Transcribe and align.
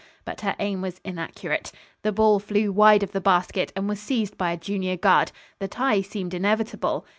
But 0.25 0.41
her 0.41 0.55
aim 0.57 0.81
was 0.81 0.99
inaccurate. 1.03 1.71
The 2.01 2.11
ball 2.11 2.39
flew 2.39 2.71
wide 2.71 3.03
of 3.03 3.11
the 3.11 3.21
basket 3.21 3.71
and 3.75 3.87
was 3.87 3.99
seized 3.99 4.35
by 4.35 4.51
a 4.51 4.57
junior 4.57 4.97
guard. 4.97 5.31
The 5.59 5.67
tie 5.67 6.01
seemed 6.01 6.33
inevitable. 6.33 7.05